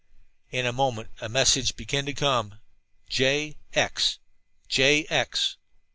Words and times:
In 0.49 0.65
a 0.65 0.73
moment 0.73 1.11
a 1.21 1.29
message 1.29 1.75
began 1.75 2.07
to 2.07 2.13
come: 2.13 2.57
"J 3.07 3.57
X. 3.73 4.17
J 4.67 5.05
X. 5.11 5.57